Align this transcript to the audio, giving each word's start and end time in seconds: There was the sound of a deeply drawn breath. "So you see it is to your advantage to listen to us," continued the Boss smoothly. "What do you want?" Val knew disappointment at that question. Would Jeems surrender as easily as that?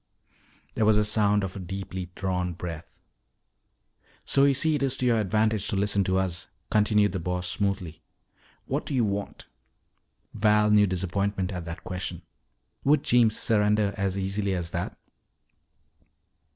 There 0.73 0.83
was 0.83 0.95
the 0.95 1.03
sound 1.05 1.43
of 1.43 1.55
a 1.55 1.59
deeply 1.59 2.09
drawn 2.15 2.53
breath. 2.53 2.87
"So 4.25 4.45
you 4.45 4.55
see 4.55 4.73
it 4.73 4.81
is 4.81 4.97
to 4.97 5.05
your 5.05 5.19
advantage 5.19 5.67
to 5.67 5.75
listen 5.75 6.03
to 6.05 6.17
us," 6.17 6.49
continued 6.71 7.11
the 7.11 7.19
Boss 7.19 7.47
smoothly. 7.47 8.01
"What 8.65 8.87
do 8.87 8.95
you 8.95 9.05
want?" 9.05 9.45
Val 10.33 10.71
knew 10.71 10.87
disappointment 10.87 11.51
at 11.51 11.65
that 11.65 11.83
question. 11.83 12.23
Would 12.83 13.03
Jeems 13.03 13.37
surrender 13.39 13.93
as 13.95 14.17
easily 14.17 14.55
as 14.55 14.71
that? 14.71 14.97